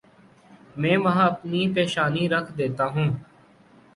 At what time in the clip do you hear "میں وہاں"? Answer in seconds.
0.77-1.27